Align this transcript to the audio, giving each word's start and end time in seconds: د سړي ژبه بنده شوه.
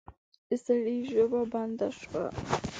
د 0.49 0.49
سړي 0.65 0.97
ژبه 1.11 1.41
بنده 1.53 1.89
شوه. 1.99 2.25